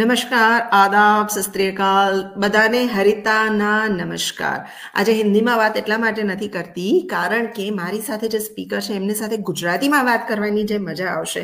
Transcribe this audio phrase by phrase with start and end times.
[0.00, 4.56] નમસ્કાર આદાબ સસ્ત્રીકાલ બધાને હરિતાના નમસ્કાર
[4.94, 9.16] આજે હિન્દીમાં વાત એટલા માટે નથી કરતી કારણ કે મારી સાથે જે સ્પીકર છે એમની
[9.16, 11.42] સાથે ગુજરાતીમાં વાત કરવાની જે મજા આવશે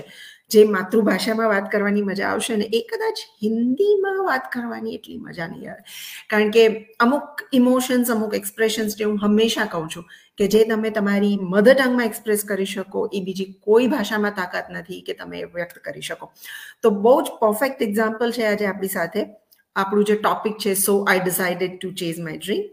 [0.50, 5.68] જે માતૃભાષામાં વાત કરવાની મજા આવશે ને એ કદાચ હિન્દીમાં વાત કરવાની એટલી મજા નહીં
[5.68, 5.98] આવે
[6.30, 6.64] કારણ કે
[7.00, 10.08] અમુક ઇમોશન્સ અમુક એક્સપ્રેશન્સ જે હું હંમેશા કહું છું
[10.38, 15.02] કે જે તમે તમારી મધર ટંગમાં એક્સપ્રેસ કરી શકો એ બીજી કોઈ ભાષામાં તાકાત નથી
[15.02, 16.32] કે તમે વ્યક્ત કરી શકો
[16.82, 19.24] તો બહુ જ પરફેક્ટ એક્ઝામ્પલ છે આજે આપણી સાથે
[19.76, 22.68] આપણું જે ટોપિક છે so I decided to chase my dream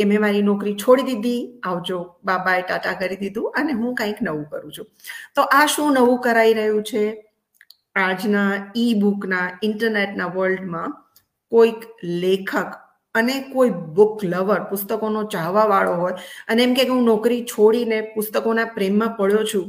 [0.00, 1.40] કે મેં મારી નોકરી છોડી દીધી
[1.66, 1.98] આવજો
[2.24, 4.92] બાબાએ ટાટા કરી દીધું અને હું કંઈક નવું કરું છું
[5.34, 7.02] તો આ શું નવું કરાઈ રહ્યું છે
[7.98, 8.50] આજના
[8.76, 10.94] ઈ બુકના ઇન્ટરનેટના વર્લ્ડમાં
[11.52, 11.84] કોઈક
[12.16, 12.78] લેખક
[13.14, 16.16] અને કોઈ બુક લવર પુસ્તકોનો ચાહવાવાળો હોય
[16.48, 19.68] અને એમ કે હું નોકરી છોડીને પુસ્તકોના પ્રેમમાં પડ્યો છું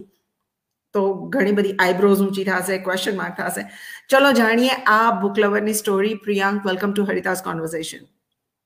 [0.95, 3.67] તો ઘણી બધી આઈબ્રોઝ ઊંચી થશે ક્વેશ્ચન માર્ક થશે
[4.09, 8.09] ચલો જાણીએ આ બુક લવરની story Priyank welcome to હરિતાસ conversation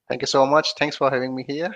[0.10, 0.76] Thank you so much.
[0.76, 1.74] Thanks for having me here.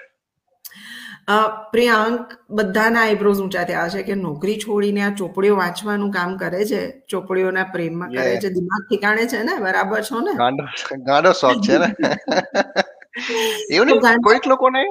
[1.74, 2.32] Priyank
[2.52, 6.80] બધાના આઈબ્રોઝ ઊંચા થયા છે કે નોકરી છોડીને આ ચોપડીઓ વાંચવાનું કામ કરે છે
[7.10, 11.90] ચોપડીઓના પ્રેમમાં કરે છે દિમાગ ઠેકાણે છે ને બરાબર છો ને ગાંડો શોખ છે ને
[13.72, 14.22] એવું
[14.22, 14.84] કોઈક લોકોને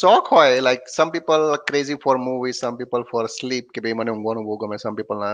[0.00, 4.12] શોખ હોય like some people crazy for movie some people for sleep કે ભાઈ મને
[4.12, 5.24] ઊંઘવાનું બહુ ગમે some people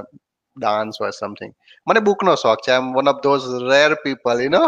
[0.56, 1.52] dance or something
[1.86, 4.62] મને બુકનો શોખ છે I am one of those rare people you know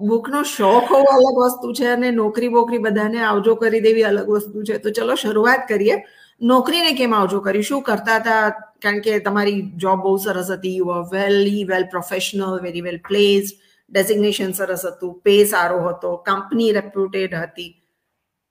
[0.00, 4.62] બુકનો શોખ હોવો અલગ વસ્તુ છે અને નોકરી બોકરી બધાને આવજો કરી દેવી અલગ વસ્તુ
[4.62, 6.02] છે તો ચલો શરૂઆત કરીએ
[6.40, 8.42] નોકરીને કેમ આવજો કરી શું કરતા હતા
[8.80, 13.54] કારણ કે તમારી જોબ બહુ સરસ હતી you are very well professional very well place
[13.90, 17.70] designation સરસ હતું પે સારો હતો કંપની રેપ્યુટેડ હતી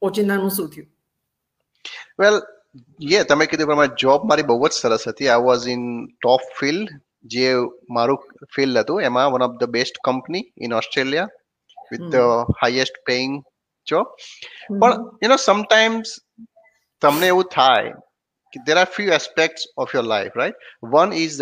[0.02, 0.90] ઓચિંતાનું શું થયું
[2.20, 2.42] વેલ
[3.06, 6.96] યે તમે કીધું પ્રમાણે જોબ મારી બહુ જ સરસ હતી I was in top field
[7.24, 7.48] જે
[7.90, 8.48] મારું
[8.56, 11.30] ફિલ્ડ હતું એમાં one of the best company in Australia
[11.92, 13.38] with the highest paying
[13.88, 14.02] જો
[14.80, 16.16] પણ યુ નો સમટાઈમ્સ
[17.02, 17.94] તમને એવું થાય
[18.54, 20.68] કે there are few aspects of your life right
[20.92, 21.40] one is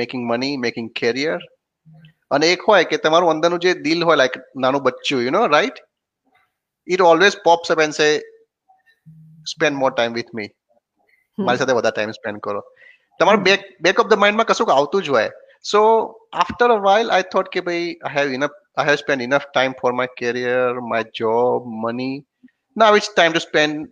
[0.00, 1.38] making money making career
[2.30, 5.80] અને એક હોય કે તમારું અંદરનું જે દિલ હોય લાઈક નાનું બચ્ચું you know right
[6.86, 8.08] it always pops up and say
[9.46, 10.50] spend more time with me
[11.38, 12.62] મારી સાથે બધા ટાઈમ સ્પેન્ડ કરો
[13.20, 15.30] તમારું બેક બેક ઓફ ધ માઇન્ડમાં કશું આવતું જ હોય
[15.64, 15.84] so
[16.36, 19.78] after a while I thought કે ભાઈ I have enough I have spend enough time
[19.80, 22.18] for my career my job money
[22.76, 23.88] now it's time to spend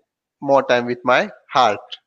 [0.42, 1.32] more time with my
[1.56, 1.98] heart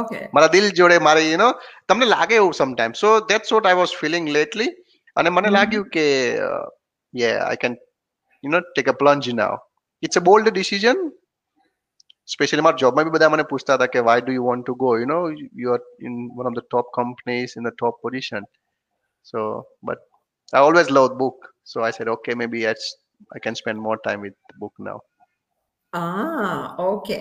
[0.00, 1.48] okay મારા દિલ જોડે મારે you know
[1.88, 4.72] તમને લાગે એવું sometime so that's what I was feeling lately
[5.16, 6.06] અને મને લાગ્યું કે
[7.14, 7.78] યે I can
[8.44, 9.56] you know take a plunge now
[10.02, 11.00] it's a bold decision
[12.28, 14.92] specially મારા જોબમાં બી બધા મને પૂછતા હતા કે why do you want to go
[14.98, 15.18] you know
[15.58, 18.48] you are in one of the top companies in the top position
[19.26, 19.44] so
[19.82, 24.00] but I always love book so I said okay maybe I can spend more
[24.00, 25.04] time with book now
[25.92, 27.20] આ okay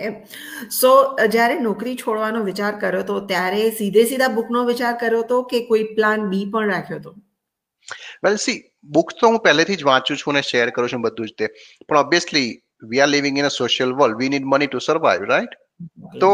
[0.71, 0.95] so
[1.29, 5.87] જ્યારે નોકરી છોડવાનો વિચાર કર્યો તો ત્યારે સીધે સીધા બુકનો વિચાર કર્યો તો કે કોઈ
[5.93, 7.15] પ્લાન બી પણ રાખ્યો તો
[8.23, 8.59] વેલ સી
[8.91, 11.99] બુક તો હું પહેલેથી જ વાંચું છું અને શેર કરું છું બધું જ તે પણ
[11.99, 12.47] obviously
[12.81, 15.55] we are living in a social world we need money to survive right
[16.19, 16.31] તો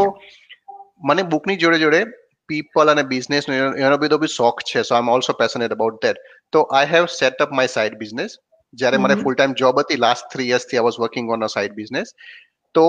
[1.04, 2.02] મને બુકની જોડે જોડે
[2.50, 6.22] પીપલ અને બિઝનેસ એનો બધો બી શોખ છે so I am also passionate about that
[6.54, 8.38] તો I have set up my side business
[8.74, 11.78] જ્યારે મને ફૂલ ટાઈમ જોબ હતી લાસ્ટ થ્રી યર્સથી I was working on a side
[11.80, 12.14] business
[12.76, 12.86] તો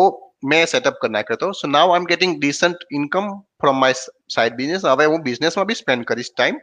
[0.45, 3.31] મેં સેટઅપ કરી નાખ્યો હતો so now I am getting decent income
[3.61, 4.01] from my
[4.37, 6.61] side business હવે હું બિઝનેસમાં બી સ્પેન્ડ કરીશ time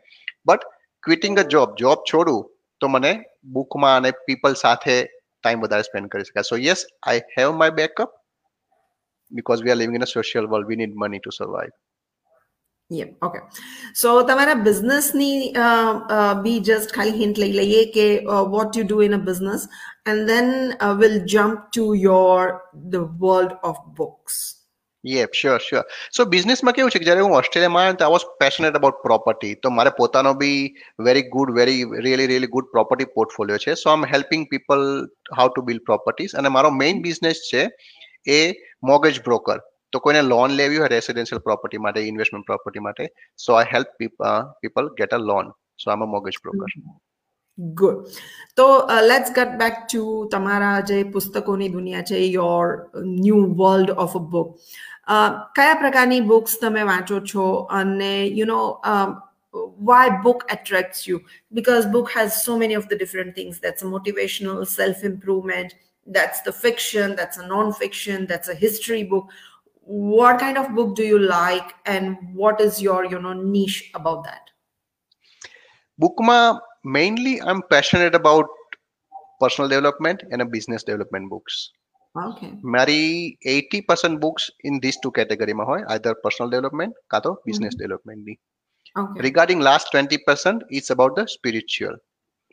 [0.45, 0.71] but
[1.03, 2.41] quitting a job job છોડું
[2.81, 3.13] તો મને
[3.55, 4.95] બુકમાં અને પીપલ સાથે
[5.43, 6.11] time with spend
[6.41, 8.11] so yes i have my backup
[9.33, 11.69] because we are living in a social world we need money to survive
[12.89, 13.39] yeah okay
[13.93, 17.37] so tamara business ni uh, uh, be just khali hint
[17.37, 18.25] ke
[18.27, 19.67] uh, what you do in a business
[20.05, 22.61] and then we'll jump to your
[22.89, 24.58] the world of books
[25.03, 25.83] yeah sure sure
[26.11, 29.53] so બિઝનેસમાં કેવું છે કે જ્યારે હું ઓસ્ટ્રેલિયામાં આવ્યો ને I was passionate about property
[29.63, 30.59] તો મારે પોતાનો બી
[31.01, 34.85] very good very really really good property portfolio છે સો આમ helping people
[35.37, 37.65] how to build properties અને મારો મેઇન બિઝનેસ છે
[38.29, 38.39] એ
[38.83, 39.57] મોગેજ બ્રોકર
[39.93, 43.05] તો કોઈને લોન લેવી હોય રેસિડેન્શિયલ પ્રોપર્ટી માટે ઇન્વેસ્ટમેન્ટ પ્રોપર્ટી માટે
[43.39, 43.95] so I help
[43.99, 46.67] people get a loan so આમ a mortgage broker
[47.59, 48.07] good
[48.55, 50.27] so uh, let's get back to
[50.31, 52.03] tamara જે પુસ્તકોની દુનિયા
[52.09, 54.59] your uh, new world of a book.
[55.07, 57.67] Book કયા પ્રકારની books તમે વાંચો છો
[57.71, 58.25] અને
[58.39, 59.21] you know um,
[59.51, 61.21] why book attracts you
[61.53, 65.73] because book has so many of the different things that's a motivational self improvement
[66.17, 69.25] that's the fiction that's a non fiction that's a history book
[69.81, 72.17] what kind of book do you like and
[72.33, 74.41] what is your you know niche about that
[75.99, 76.68] બુકમાં
[76.83, 78.45] mainly i'm passionate about
[79.39, 81.71] personal development and business development books
[82.17, 87.83] okay marry 80% books in these two category Mahoy, either personal development kato business mm-hmm.
[87.83, 88.39] development
[88.97, 89.21] okay.
[89.21, 91.95] regarding last 20% it's about the spiritual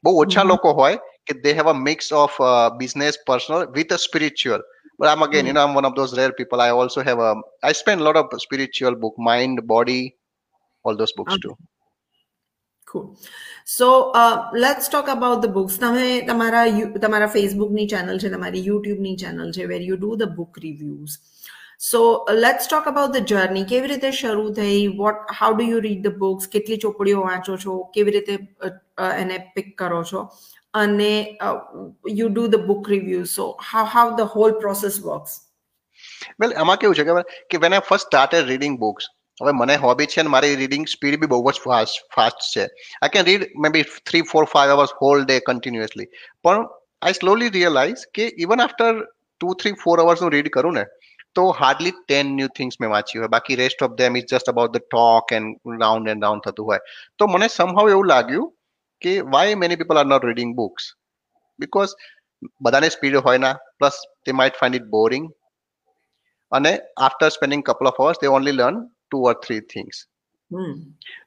[0.05, 1.39] બહુ ઓછા mm-hmm.
[1.43, 4.61] they have a mix of uh, business personal with a spiritual
[4.99, 5.47] but i'm again mm-hmm.
[5.47, 7.33] you know i'm one of those rare people i also have a
[7.63, 10.17] i spend a lot of spiritual book mind body
[10.85, 11.43] all those books okay.
[11.43, 11.57] too
[12.97, 13.35] cool
[13.69, 13.87] so
[14.55, 16.67] let's talk about the books તમે તમારા
[16.99, 18.99] તમારા ફેસબુકની channel છે તમારી
[18.99, 21.17] ની channel છે where you do the book reviews
[21.81, 22.03] so
[22.35, 26.15] let's talk about the journey કેવી રીતે શરૂ થઈ what how do you read the
[26.19, 28.39] books કેટલી ચોપડીઓ વાંચો છો કેવી રીતે
[29.09, 30.23] એને પિક કરો છો
[30.75, 35.37] અને you do the book review so how how the whole process works
[36.41, 39.13] well એમાં કેવું છે ખબર કે when I first started reading books
[39.41, 43.13] હવે મને હોબી છે ને મારી રીડિંગ સ્પીડ બી બહુ જ ફાસ્ટ ફાસ્ટ છે I
[43.13, 46.09] can read maybe three four five hours whole day continuously
[46.45, 46.65] પણ
[47.03, 50.85] આઈ સ્લોલી રિયલાઇઝ કે even after two three four hours હું રીડ કરું ને
[51.37, 54.77] તો હાર્ડલી ટેન ન્યૂ થિંગ્સ મેં વાંચી હોય બાકી rest of them is just about
[54.77, 56.81] the talk and round and round થતું હોય
[57.19, 58.51] તો મને સમહાવ એવું લાગ્યું
[59.03, 60.91] કે why many people are not reading books
[61.59, 61.97] because
[62.61, 65.31] બધાને સ્પીડ હોય ના પ્લસ તે માઇટ ફાઇન્ડ ઇટ બોરિંગ
[66.53, 66.73] અને
[66.75, 68.85] after spending couple of hours they only learn
[69.17, 70.03] two or three things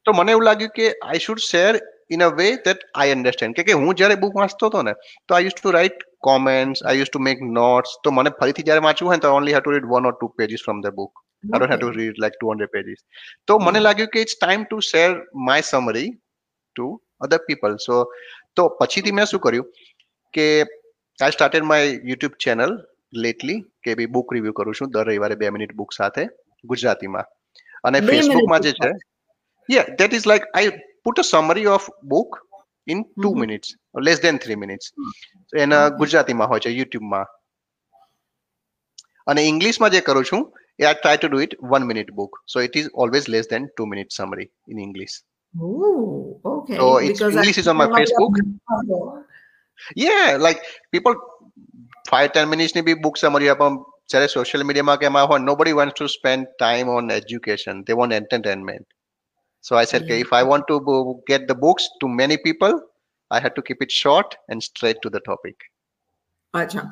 [0.05, 1.71] તો મને એવું લાગ્યું કે I should share
[2.09, 5.47] in a way that I understand કે હું જ્યારે બુક વાંચતો હતો ને તો I
[5.47, 9.23] use to write comments I use to make notes તો મને ફરીથી જ્યારે વાંચવું હોય
[9.25, 11.79] તો only have to read one or two pages from the book I don't have
[11.79, 13.05] to read like two hundred pages
[13.47, 15.09] તો મને લાગ્યું કે it's time to share
[15.49, 16.89] my summary to
[17.21, 18.03] other people so
[18.55, 19.67] તો પછીથી મેં શું કર્યું
[20.33, 22.77] કે I started my YouTube channel
[23.25, 26.23] લેટલી કે બી બુક રિવ્યુ કરું છું દર રવિવારે બે મિનિટ બુક સાથે
[26.63, 27.29] ગુજરાતીમાં
[27.83, 28.91] અને ફેસબુકમાં જે છે
[29.69, 30.75] yeah that is like I
[31.03, 32.39] put a summary of book
[32.93, 33.75] in two minutes
[34.09, 34.87] less than three minutes
[35.65, 37.27] એના ગુજરાતીમાં હોય છે યુટ્યુબમાં
[39.27, 40.45] અને ઇંગ્લિશમાં જે કરું છું
[40.79, 43.67] એ I try to do it one minute book so it is always less than
[43.71, 45.17] two minute summary in English
[45.57, 46.39] Ooh,
[46.45, 46.75] okay.
[46.75, 48.33] So it's because English I is on my Facebook.
[49.95, 50.61] Yeah, like
[50.91, 51.15] people
[52.07, 53.83] five ten minutes maybe book summary up on
[54.09, 58.19] જ્યારે social મીડિયામાં કે એમાં હોય nobody wants to spend time on education they want
[58.21, 58.85] entertainment
[59.63, 60.51] so i said if i mm.
[60.51, 60.77] want to
[61.31, 62.79] get the books to many people
[63.31, 65.69] i had to keep it short and straight to the topic
[66.53, 66.83] અચ્છા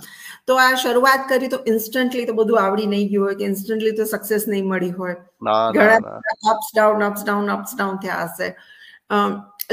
[0.47, 4.05] તો આ શરૂઆત કરી તો instantly તો બધું આવડી નહીં ગયું હોય કે ઇન્સ્ટન્ટલી તો
[4.11, 6.17] સક્સેસ નહીં મળી હોય ઘણા
[6.53, 8.49] ups down ups down ups down થયા હશે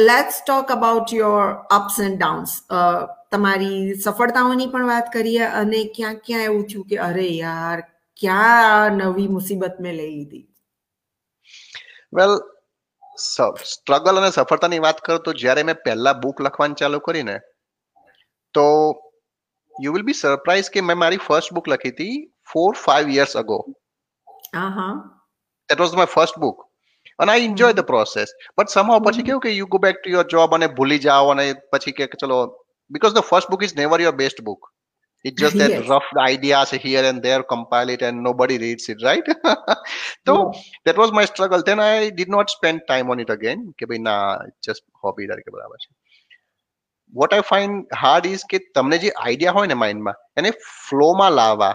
[0.00, 2.55] let's talk about your ups and downs
[3.31, 7.84] તમારી સફળતાઓની પણ વાત કરીએ અને ક્યાં ક્યાં એવું થયું કે અરે યાર
[8.16, 10.43] ક્યાં નવી મુસીબત મેં લઈ લીધી
[12.12, 12.37] વેલ
[13.19, 17.34] સ્ટ્રગલ અને સફળતાની વાત કરું તો જ્યારે મેં પહેલા બુક લખવાનું ચાલુ કરીને
[18.55, 18.66] તો
[19.75, 22.20] યુ વિલ બી સરપ્રાઈઝ કે મેં મારી ફર્સ્ટ બુક લખી હતી
[22.49, 23.64] ફોર ફાઈવ યર્સ અગો
[24.55, 24.93] હા હા
[25.69, 26.70] that was my first book
[27.19, 30.28] અને I enjoy the process but somehow પછી કેવું કે you go back to your
[30.34, 32.38] job અને ભૂલી જાઓ અને પછી કે ચલો
[32.90, 34.70] because the first book is never your best book
[35.25, 39.28] it's just that rough ideas here and there compile it and nobody reads it right
[40.26, 40.34] so
[40.87, 44.05] that was my struggle then i did not spend time on it again કે ભાઈ
[44.08, 44.19] ના
[44.69, 45.90] just hobby તરીકે બરાબર છે
[47.14, 51.73] what I find hard is કે તમને જે idea હોય ને માઇન્ડમાં એને ફ્લોમાં લાવવા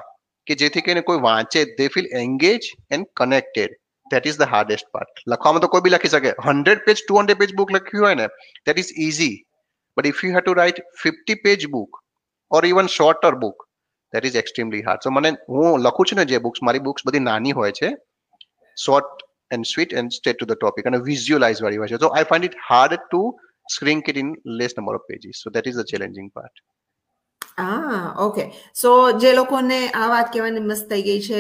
[0.48, 2.72] કે જેથી કરીને કોઈ વાંચે they feel engage
[2.98, 3.79] and connected
[4.12, 7.56] that is the hardest part Like, how lakhwa to koi bhi 100 page 200 page
[7.56, 8.28] book lakhi hai na
[8.66, 9.46] that is easy
[9.96, 11.90] but if you have to write 50 page book
[12.52, 13.66] or even shorter book
[14.14, 17.52] that is extremely hard so mane hu lakhu chu books mari books but the nani
[17.52, 17.92] hoy che
[18.86, 22.50] short and sweet and straight to the topic and visualize very much so i find
[22.50, 23.22] it harder to
[23.76, 26.52] shrink it in less number of pages so that is the challenging part
[27.60, 28.44] આ okay
[28.74, 28.92] so
[29.16, 31.40] જે લોકોને આ વાત કહેવાની મસ્ત થઈ ગઈ છે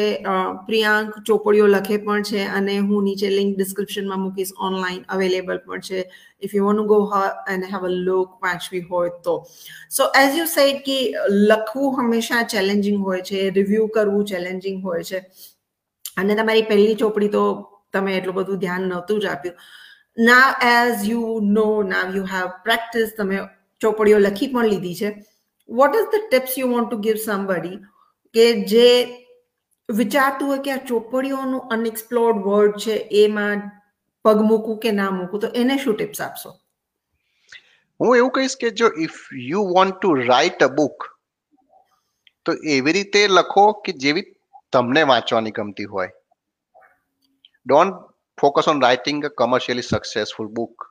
[0.66, 6.04] પ્રિયાંક ચોપડીઓ લખે પણ છે અને હું નીચે લિંક ડિસ્ક્રિપ્શનમાં મૂકીશ ઓનલાઈન અવેલેબલ પણ છે
[6.42, 7.00] if you want go
[7.48, 9.36] and have a look વાંચવી હોય તો
[9.90, 10.98] સો એઝ યુ સેડ કે
[11.42, 15.24] લખવું હંમેશા ચેલેન્જિંગ હોય છે રિવ્યુ કરવું ચેલેન્જિંગ હોય છે
[16.18, 17.46] અને તમારી પહેલી ચોપડી તો
[17.94, 23.18] તમે એટલું બધું ધ્યાન નહોતું જ આપ્યું now as you know now you have practice
[23.18, 23.42] તમે
[23.82, 25.10] ચોપડીઓ લખી પણ લીધી છે
[25.70, 27.78] what is the tips you want to give somebody
[28.36, 28.88] કે જે
[29.90, 33.64] વિચારતું હોય કે આ ચોપડીઓનું અનએક્સપ્લોર્ડ વર્ડ છે એમાં
[34.26, 36.56] પગ મૂકું કે ના મૂકું તો એને શું ટિપ્સ આપશો
[38.00, 39.22] હું એવું કહીશ કે જો if
[39.44, 41.10] you want to write a book
[42.46, 44.28] તો એવી રીતે લખો કે જેવી
[44.74, 46.12] તમને વાંચવાની ગમતી હોય
[47.66, 48.06] don't
[48.38, 50.88] focus on writing a commercially successful book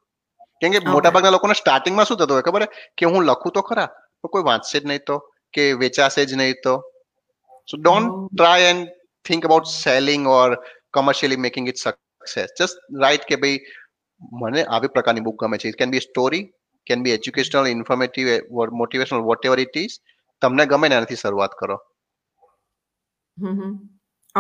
[0.63, 2.69] કેમ કે મોટાભાગના લોકોને સ્ટાર્ટિંગમાં શું થતું હોય ખબર
[2.97, 3.89] કે હું લખું તો ખરા
[4.25, 5.17] તો કોઈ વાંચશે જ નહીં તો
[5.55, 6.75] કે વેચાશે જ નહીં તો
[7.69, 8.95] so don't try and
[9.25, 10.57] think about selling or
[10.93, 13.61] commercially making it success just right કે ભાઈ
[14.39, 16.45] મને આવી પ્રકારની બુક ગમે છે it can be story
[16.87, 18.33] can be educational informative
[18.75, 19.97] motivational whatever it is
[20.43, 21.79] તમને ગમે ને એનાથી શરૂઆત કરો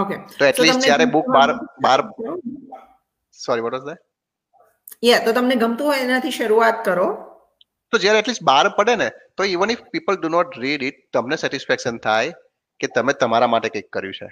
[0.00, 1.49] ઓકે તો એટલીસ્ટ જ્યારે બુક બાર
[1.81, 2.01] બાર
[3.39, 4.05] sorry what was that
[5.03, 7.09] yeah તો તમને ગમતું હોય એનાથી શરૂઆત કરો
[7.93, 9.09] તો જ્યારે એટલીસ્ટ બહાર પડે ને
[9.37, 12.37] તો even if people do not read it તમને સેટિસ્ફેક્શન થાય
[12.81, 14.31] કે તમે તમારા માટે કંઈક કર્યું છે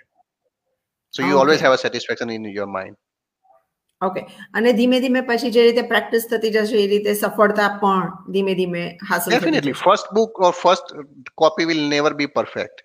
[1.14, 4.20] so you always have a satisfaction in your mind okay
[4.54, 8.82] અને ધીમે ધીમે પછી જે રીતે પ્રેક્ટિસ થતી જશે એ રીતે સફળતા પણ ધીમે ધીમે
[9.04, 11.32] હાંસલ definitely first book or first
[11.36, 12.84] copy will never be perfect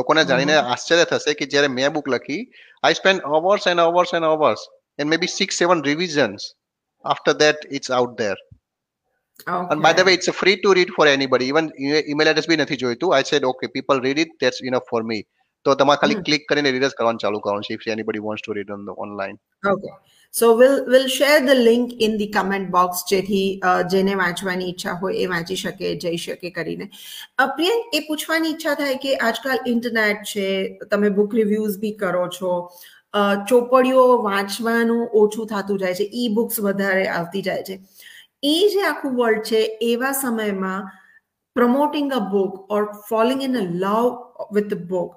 [0.00, 4.30] લોકોને જાણીને આશ્ચર્ય થશે કે જ્યારે મેં બુક લખી I spend hours and hours and
[4.30, 4.68] hours
[4.98, 6.50] and maybe six seven revisions
[7.04, 8.36] after that it's out there
[9.46, 9.72] Okay.
[9.72, 11.46] And by the way, it's a free to read for anybody.
[11.46, 11.70] Even
[12.12, 13.14] email address બી નથી જોઈતું.
[13.20, 14.30] I said, okay, people read it.
[14.40, 15.18] That's enough for me.
[15.64, 17.74] તો તમારે ખાલી click કરીને read જ કરવાનું ચાલુ કરવાનું છે.
[17.78, 19.36] If anybody wants to read on the online.
[19.74, 19.92] Okay.
[20.34, 25.22] So we'll we'll share the link in the comment box જેથી જેને વાંચવાની ઈચ્છા હોય
[25.22, 26.84] એ વાંચી શકે જઈ શકે કરીને
[27.56, 30.46] પ્રિયંક એ પૂછવાની ઈચ્છા થાય કે આજકાલ ઇન્ટરનેટ છે
[30.92, 32.52] તમે બુક રિવ્યુઝ બી કરો છો
[33.52, 37.80] ચોપડીઓ વાંચવાનું ઓછું થતું જાય છે ઈ બુક્સ વધારે આવતી જાય છે
[38.42, 39.60] એ જે આખું વર્લ્ડ છે
[39.86, 40.90] એવા સમયમાં
[41.56, 44.52] promoting a book or falling in a love
[44.52, 45.16] with the book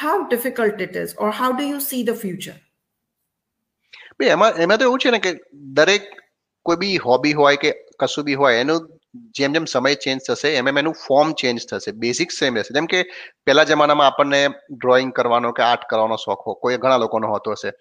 [0.00, 2.56] how difficult it is or how do you see the future
[4.28, 5.34] એમાં એમાં તો એવું છે ને કે
[5.72, 6.08] દરેક
[6.66, 7.74] કોઈ બી હોબી હોય કે
[7.96, 8.88] કશું બી હોય એનું
[9.14, 12.86] જેમ જેમ સમય ચેન્જ થશે એમ એમ એનું ફોર્મ ચેન્જ થશે બેઝિક સેમ રહેશે જેમ
[12.86, 13.02] કે
[13.46, 14.40] પહેલા જમાનામાં આપણને
[14.72, 17.72] ડ્રોઈંગ કરવાનો કે આર્ટ કરવાનો શોખ હો કોઈ ઘણા લોકોનો હોતો હશે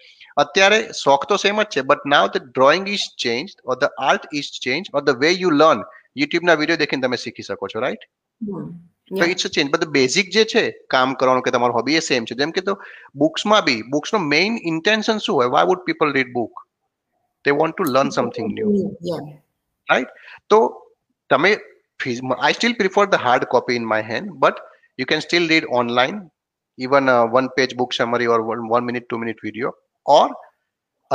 [0.38, 4.30] અત્યારે શોખ તો સેમ જ છે but now the drawing is change or the art
[4.34, 5.84] is change or the way you learn
[6.16, 8.08] યુટ્યુબના વિડીયો દેખીને તમે શીખી શકો છો રાઈટ
[9.12, 10.66] તો ઇટ્સ અ ચેન્જ બધું બેઝિક જે છે
[10.90, 12.80] કામ કરવાનું કે તમારો હોબી એ સેમ છે જેમ કે તો
[13.18, 16.66] બુક્સમાં બી બુક્સનો મેઇન ઇન્ટેન્શન શું હોય why would people read book
[17.46, 19.22] they want to learn something new
[19.88, 20.20] right
[20.50, 20.60] તો
[21.30, 21.52] તમે
[22.40, 24.60] I still prefer the hard copy in my hand, but
[24.98, 26.30] you can still read online,
[26.80, 29.72] even a one page book summary or one, one minute, two minute video
[30.06, 30.30] or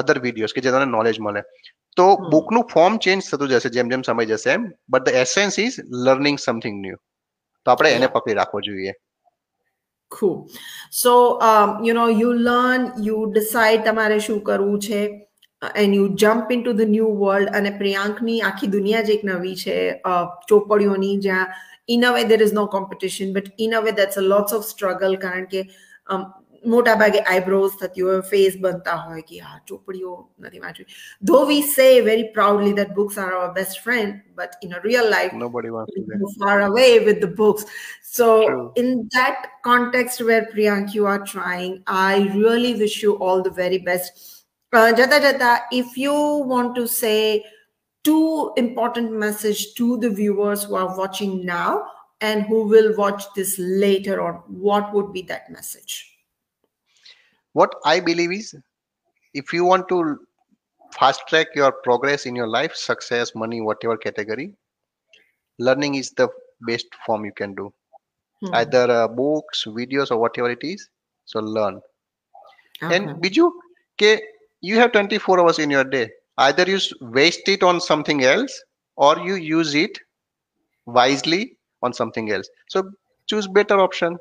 [0.00, 1.42] other videos કે જે તમને knowledge મળે
[1.96, 4.68] તો બુકનું form change થતું જશે જેમ જેમ સમય જશે એમ
[4.88, 5.80] but the essence is
[6.06, 8.94] learning something new તો આપણે એને પકડી રાખવો જોઈએ
[10.12, 10.56] ખૂબ
[11.02, 11.14] so
[11.88, 15.02] you know you learn you decide તમારે શું કરવું છે
[15.62, 19.56] and you jump into the new world અને પ્રિયાંકની આખી દુનિયા જ એક નવી
[19.64, 19.76] છે
[20.49, 21.56] ચોપડીઓની જ્યાં
[21.88, 24.68] in a way there is no competition but in a way that's a lots of
[24.68, 25.66] struggle કારણ કે
[26.64, 30.12] મોટા ભાગે આઈબ્રોઝ થતી હોય ફેસ બનતા હોય કે હા ચોપડીઓ
[30.40, 30.99] નથી વાંચવી
[31.30, 35.11] though we say very proudly that books are our best friend but in a real
[35.14, 37.66] life nobody wants far away with the books
[38.12, 38.68] so True.
[38.76, 43.82] in that context where priyank you are trying i really wish you all the very
[43.90, 44.25] best
[44.72, 47.44] uh, Jada, if you want to say
[48.04, 51.84] two important message to the viewers who are watching now
[52.20, 56.16] and who will watch this later on, what would be that message?
[57.52, 58.54] What I believe is
[59.34, 60.18] if you want to
[60.99, 64.54] fast track your progress in your life, success, money, whatever category,
[65.58, 66.28] learning is the
[66.62, 67.72] best form you can do.
[68.40, 68.54] Hmm.
[68.54, 70.88] Either uh, books, videos, or whatever it is.
[71.25, 71.80] So learn.
[72.82, 72.96] Okay.
[72.96, 73.18] And uh-huh.
[73.20, 73.50] Biju,
[73.99, 74.20] કે
[74.62, 76.08] you have 24 hours in your day
[76.38, 76.80] either you
[77.12, 78.58] waste it on something else
[78.99, 79.99] or you use it
[80.87, 81.42] wisely
[81.82, 82.84] on something else so
[83.28, 84.20] choose better option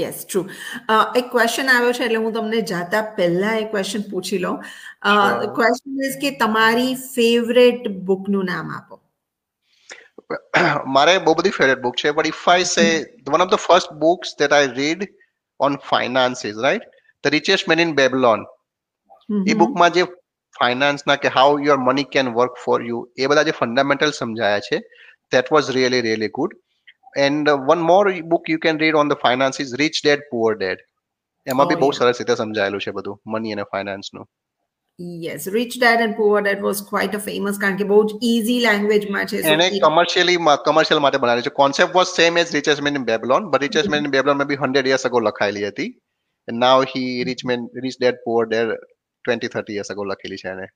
[0.00, 0.40] yes true
[1.18, 4.56] એક question આવ્યો છે એટલે હું તમને જાતા પહેલા એક ક્વેશ્ચન પૂછી લઉં
[5.58, 9.00] ક્વેશ્ચન ઇઝ કે તમારી ફેવરેટ બુકનું નામ આપો
[10.96, 12.86] મારે બહુ બધી ફેવરેટ બુક છે but if I say
[13.28, 15.06] one of the first books that I read
[15.60, 18.44] on finances right the richest man in Babylon
[19.30, 20.06] ઈબુકમાં જે
[20.56, 24.82] ફાઇનાન્સના કે how your money can work for you એ બધા જે ફંડામેન્ટલ સમજાયા છે
[25.32, 26.58] that was really really good
[27.20, 28.04] and one more
[28.28, 30.86] book you can read on the finance is rich dad poor dad
[31.46, 34.28] એમાં બી oh, બહુ સરસ રીતે સમજાયેલું છે બધું મની અને ફાઇનાન્સનું
[35.20, 38.60] yes rich dad and poor dad was quite a famous કારણ કે બહુ જ ઇઝી
[38.64, 40.38] લેંગ્વેજમાં છે એને કમર્શિયલી
[40.64, 44.06] કમર્શિયલ માટે બનાવેલી છે concept was same as richest man in Babylon but richest man
[44.06, 45.90] in Babylon May B 100 years ago લખાયેલી હતી
[46.58, 48.89] now he rich man rich dad poor dad
[49.24, 50.66] 20 30 years ago luckily chane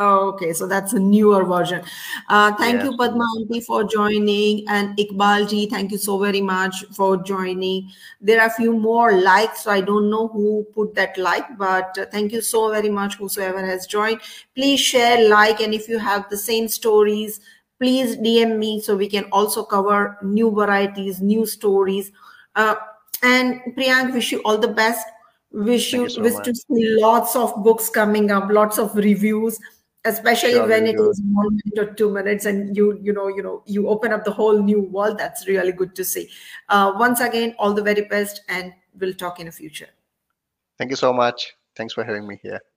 [0.00, 1.80] Oh, okay, so that's a newer version.
[2.28, 2.90] Uh, thank yeah.
[2.90, 7.88] you, Padma Auntie, for joining, and Iqbal ji, thank you so very much for joining.
[8.20, 11.96] There are a few more likes, so I don't know who put that like, but
[11.96, 14.20] uh, thank you so very much, whosoever has joined.
[14.56, 17.38] Please share, like, and if you have the same stories,
[17.78, 22.10] please DM me so we can also cover new varieties, new stories.
[22.56, 22.74] Uh,
[23.22, 25.06] and Priyank, wish you all the best
[25.54, 26.44] wish you, so wish much.
[26.44, 29.58] to see lots of books coming up, lots of reviews,
[30.04, 31.10] especially sure, when it good.
[31.10, 34.24] is one minute or two minutes, and you you know you know you open up
[34.24, 35.18] the whole new world.
[35.18, 36.28] That's really good to see.
[36.68, 39.88] Uh, once again, all the very best, and we'll talk in the future.
[40.78, 41.54] Thank you so much.
[41.76, 42.60] Thanks for having me here.